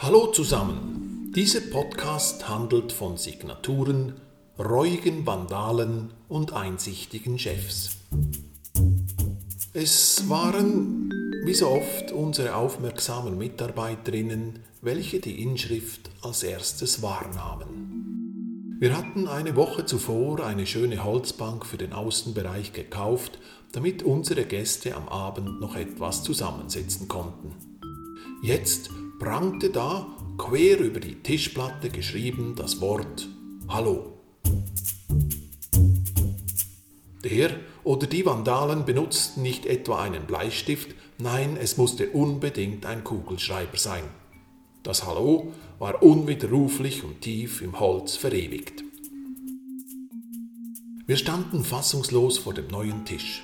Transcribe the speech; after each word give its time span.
Hallo 0.00 0.28
zusammen. 0.28 1.32
Dieser 1.34 1.60
Podcast 1.60 2.48
handelt 2.48 2.92
von 2.92 3.16
Signaturen, 3.16 4.14
reuigen 4.56 5.26
Vandalen 5.26 6.12
und 6.28 6.52
einsichtigen 6.52 7.36
Chefs. 7.36 7.96
Es 9.72 10.28
waren, 10.28 11.10
wie 11.44 11.52
so 11.52 11.66
oft, 11.66 12.12
unsere 12.12 12.54
aufmerksamen 12.54 13.36
Mitarbeiterinnen, 13.36 14.60
welche 14.82 15.18
die 15.18 15.42
Inschrift 15.42 16.10
als 16.22 16.44
erstes 16.44 17.02
wahrnahmen. 17.02 18.76
Wir 18.78 18.96
hatten 18.96 19.26
eine 19.26 19.56
Woche 19.56 19.84
zuvor 19.84 20.46
eine 20.46 20.68
schöne 20.68 21.02
Holzbank 21.02 21.66
für 21.66 21.76
den 21.76 21.92
Außenbereich 21.92 22.72
gekauft, 22.72 23.40
damit 23.72 24.04
unsere 24.04 24.44
Gäste 24.44 24.94
am 24.94 25.08
Abend 25.08 25.60
noch 25.60 25.74
etwas 25.74 26.22
zusammensetzen 26.22 27.08
konnten. 27.08 27.52
Jetzt 28.42 28.90
prangte 29.18 29.70
da 29.70 30.06
quer 30.36 30.78
über 30.78 31.00
die 31.00 31.16
Tischplatte 31.16 31.90
geschrieben 31.90 32.54
das 32.56 32.80
Wort 32.80 33.28
Hallo. 33.68 34.12
Der 37.24 37.50
oder 37.82 38.06
die 38.06 38.24
Vandalen 38.24 38.84
benutzten 38.84 39.42
nicht 39.42 39.66
etwa 39.66 40.00
einen 40.00 40.26
Bleistift, 40.26 40.94
nein, 41.18 41.56
es 41.60 41.76
musste 41.76 42.10
unbedingt 42.10 42.86
ein 42.86 43.02
Kugelschreiber 43.02 43.76
sein. 43.76 44.04
Das 44.84 45.04
Hallo 45.04 45.52
war 45.80 46.02
unwiderruflich 46.02 47.02
und 47.02 47.20
tief 47.20 47.60
im 47.60 47.80
Holz 47.80 48.14
verewigt. 48.14 48.84
Wir 51.06 51.16
standen 51.16 51.64
fassungslos 51.64 52.38
vor 52.38 52.54
dem 52.54 52.68
neuen 52.68 53.04
Tisch. 53.04 53.42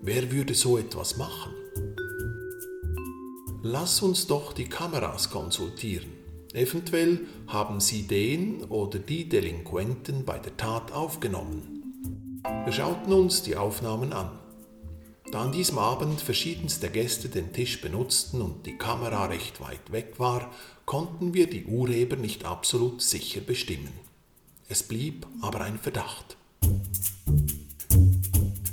Wer 0.00 0.32
würde 0.32 0.54
so 0.54 0.78
etwas 0.78 1.16
machen? 1.16 1.52
Lass 3.66 4.02
uns 4.02 4.26
doch 4.26 4.52
die 4.52 4.66
Kameras 4.66 5.30
konsultieren. 5.30 6.12
Eventuell 6.52 7.20
haben 7.46 7.80
sie 7.80 8.02
den 8.02 8.62
oder 8.64 8.98
die 8.98 9.26
Delinquenten 9.26 10.26
bei 10.26 10.38
der 10.38 10.54
Tat 10.58 10.92
aufgenommen. 10.92 12.42
Wir 12.64 12.72
schauten 12.74 13.10
uns 13.14 13.42
die 13.42 13.56
Aufnahmen 13.56 14.12
an. 14.12 14.38
Da 15.32 15.40
an 15.40 15.52
diesem 15.52 15.78
Abend 15.78 16.20
verschiedenste 16.20 16.90
Gäste 16.90 17.30
den 17.30 17.54
Tisch 17.54 17.80
benutzten 17.80 18.42
und 18.42 18.66
die 18.66 18.76
Kamera 18.76 19.24
recht 19.24 19.62
weit 19.62 19.92
weg 19.92 20.18
war, 20.18 20.52
konnten 20.84 21.32
wir 21.32 21.48
die 21.48 21.64
Urheber 21.64 22.16
nicht 22.16 22.44
absolut 22.44 23.00
sicher 23.00 23.40
bestimmen. 23.40 23.94
Es 24.68 24.82
blieb 24.82 25.26
aber 25.40 25.62
ein 25.62 25.78
Verdacht. 25.78 26.36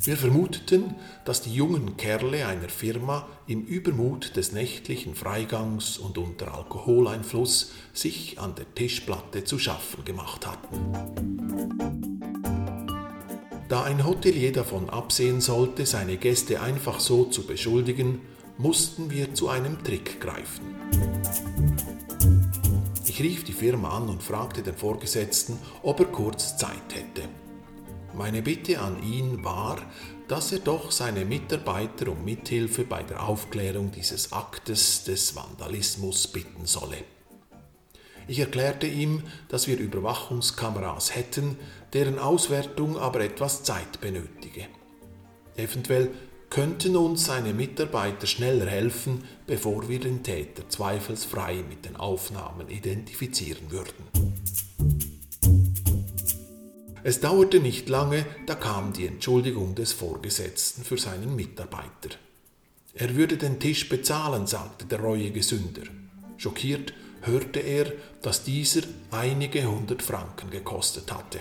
Wir 0.03 0.17
vermuteten, 0.17 0.95
dass 1.25 1.43
die 1.43 1.53
jungen 1.53 1.95
Kerle 1.95 2.47
einer 2.47 2.69
Firma 2.69 3.27
im 3.45 3.63
Übermut 3.63 4.35
des 4.35 4.51
nächtlichen 4.51 5.13
Freigangs 5.13 5.99
und 5.99 6.17
unter 6.17 6.55
Alkoholeinfluss 6.55 7.71
sich 7.93 8.39
an 8.39 8.55
der 8.55 8.73
Tischplatte 8.73 9.43
zu 9.43 9.59
schaffen 9.59 10.03
gemacht 10.03 10.47
hatten. 10.47 12.01
Da 13.69 13.83
ein 13.83 14.03
Hotelier 14.03 14.51
davon 14.51 14.89
absehen 14.89 15.39
sollte, 15.39 15.85
seine 15.85 16.17
Gäste 16.17 16.61
einfach 16.61 16.99
so 16.99 17.25
zu 17.25 17.45
beschuldigen, 17.45 18.21
mussten 18.57 19.11
wir 19.11 19.35
zu 19.35 19.49
einem 19.49 19.83
Trick 19.83 20.19
greifen. 20.19 20.65
Ich 23.05 23.21
rief 23.21 23.43
die 23.43 23.53
Firma 23.53 23.97
an 23.97 24.09
und 24.09 24.23
fragte 24.23 24.63
den 24.63 24.75
Vorgesetzten, 24.75 25.59
ob 25.83 25.99
er 25.99 26.07
kurz 26.07 26.57
Zeit 26.57 26.95
hätte. 26.95 27.29
Meine 28.13 28.41
Bitte 28.41 28.79
an 28.79 29.01
ihn 29.03 29.43
war, 29.43 29.77
dass 30.27 30.51
er 30.51 30.59
doch 30.59 30.91
seine 30.91 31.23
Mitarbeiter 31.23 32.09
um 32.09 32.25
Mithilfe 32.25 32.83
bei 32.83 33.03
der 33.03 33.27
Aufklärung 33.27 33.91
dieses 33.91 34.33
Aktes 34.33 35.05
des 35.05 35.35
Vandalismus 35.35 36.27
bitten 36.27 36.65
solle. 36.65 36.97
Ich 38.27 38.39
erklärte 38.39 38.87
ihm, 38.87 39.23
dass 39.49 39.67
wir 39.67 39.77
Überwachungskameras 39.77 41.15
hätten, 41.15 41.57
deren 41.93 42.19
Auswertung 42.19 42.97
aber 42.97 43.21
etwas 43.21 43.63
Zeit 43.63 44.01
benötige. 44.01 44.67
Eventuell 45.55 46.11
könnten 46.49 46.97
uns 46.97 47.25
seine 47.25 47.53
Mitarbeiter 47.53 48.27
schneller 48.27 48.67
helfen, 48.67 49.23
bevor 49.47 49.87
wir 49.87 49.99
den 49.99 50.21
Täter 50.21 50.67
zweifelsfrei 50.67 51.63
mit 51.67 51.85
den 51.85 51.95
Aufnahmen 51.95 52.69
identifizieren 52.69 53.71
würden. 53.71 54.30
Es 57.03 57.19
dauerte 57.19 57.59
nicht 57.59 57.89
lange, 57.89 58.25
da 58.45 58.53
kam 58.53 58.93
die 58.93 59.07
Entschuldigung 59.07 59.73
des 59.73 59.91
Vorgesetzten 59.91 60.83
für 60.83 60.97
seinen 60.97 61.35
Mitarbeiter. 61.35 62.15
Er 62.93 63.15
würde 63.15 63.37
den 63.37 63.59
Tisch 63.59 63.89
bezahlen, 63.89 64.45
sagte 64.45 64.85
der 64.85 64.99
reuige 64.99 65.41
Sünder. 65.41 65.83
Schockiert 66.37 66.93
hörte 67.21 67.59
er, 67.59 67.91
dass 68.21 68.43
dieser 68.43 68.81
einige 69.09 69.65
hundert 69.65 70.03
Franken 70.03 70.51
gekostet 70.51 71.11
hatte. 71.11 71.39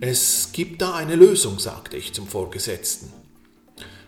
Es 0.00 0.50
gibt 0.52 0.82
da 0.82 0.94
eine 0.94 1.16
Lösung, 1.16 1.58
sagte 1.58 1.96
ich 1.96 2.12
zum 2.12 2.28
Vorgesetzten. 2.28 3.12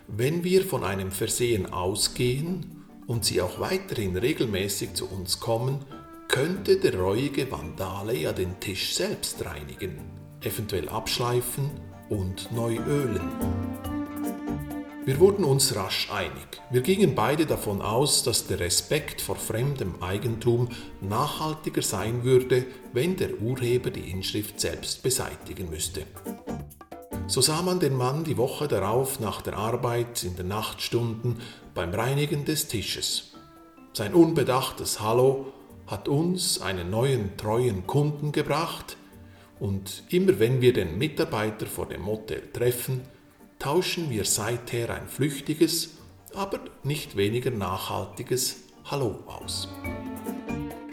Wenn 0.07 0.45
wir 0.45 0.65
von 0.65 0.85
einem 0.85 1.11
Versehen 1.11 1.67
ausgehen 1.73 2.85
und 3.07 3.25
Sie 3.25 3.41
auch 3.41 3.59
weiterhin 3.59 4.17
regelmäßig 4.17 4.95
zu 4.95 5.09
uns 5.09 5.41
kommen, 5.41 5.85
könnte 6.37 6.77
der 6.77 7.01
reuige 7.01 7.51
Vandale 7.51 8.15
ja 8.15 8.31
den 8.31 8.61
Tisch 8.61 8.93
selbst 8.93 9.43
reinigen, 9.47 9.97
eventuell 10.43 10.87
abschleifen 10.91 11.71
und 12.11 12.53
neu 12.53 12.77
ölen. 12.77 13.23
Wir 15.07 15.19
wurden 15.19 15.47
uns 15.47 15.75
rasch 15.75 16.11
einig. 16.13 16.61
Wir 16.71 16.83
gingen 16.83 17.15
beide 17.15 17.47
davon 17.47 17.81
aus, 17.81 18.23
dass 18.23 18.47
der 18.49 18.61
Respekt 18.61 19.23
vor 19.23 19.37
fremdem 19.37 20.03
Eigentum 20.03 20.69
nachhaltiger 21.01 21.81
sein 21.81 22.23
würde, 22.23 22.67
wenn 22.93 23.17
der 23.17 23.41
Urheber 23.41 23.89
die 23.89 24.11
Inschrift 24.11 24.61
selbst 24.61 25.03
beseitigen 25.03 25.71
müsste. 25.71 26.03
So 27.29 27.41
sah 27.41 27.63
man 27.63 27.81
den 27.81 27.97
Mann 27.97 28.25
die 28.25 28.37
Woche 28.37 28.69
darauf 28.69 29.21
nach 29.21 29.41
der 29.41 29.57
Arbeit 29.57 30.23
in 30.23 30.37
den 30.37 30.49
Nachtstunden 30.49 31.41
beim 31.73 31.95
Reinigen 31.95 32.45
des 32.45 32.69
Tisches. 32.69 33.33
Sein 33.95 34.13
unbedachtes 34.13 35.01
Hallo 35.01 35.55
hat 35.87 36.09
uns 36.09 36.61
einen 36.61 36.91
neuen 36.91 37.37
treuen 37.37 37.87
Kunden 37.87 38.33
gebracht 38.33 38.97
und 39.59 40.05
immer 40.11 40.39
wenn 40.39 40.61
wir 40.61 40.73
den 40.73 40.99
Mitarbeiter 40.99 41.67
vor 41.67 41.87
dem 41.87 42.03
Motel 42.03 42.43
treffen, 42.53 43.03
tauschen 43.59 44.11
wir 44.11 44.25
seither 44.25 44.91
ein 44.91 45.09
flüchtiges, 45.09 45.91
aber 46.35 46.61
nicht 46.83 47.17
weniger 47.17 47.51
nachhaltiges 47.51 48.57
Hallo 48.85 49.21
aus. 49.27 49.69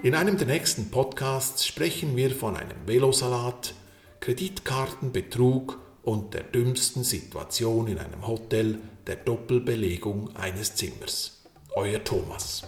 In 0.01 0.15
einem 0.15 0.37
der 0.37 0.47
nächsten 0.47 0.91
Podcasts 0.91 1.65
sprechen 1.65 2.15
wir 2.15 2.31
von 2.31 2.55
einem 2.55 2.85
Velosalat, 2.85 3.73
Kreditkartenbetrug 4.19 5.79
und 6.03 6.33
der 6.33 6.43
dümmsten 6.43 7.03
Situation 7.03 7.87
in 7.87 7.97
einem 7.97 8.25
Hotel 8.27 8.79
der 9.07 9.17
Doppelbelegung 9.17 10.35
eines 10.35 10.75
Zimmers. 10.75 11.43
Euer 11.75 12.03
Thomas. 12.03 12.63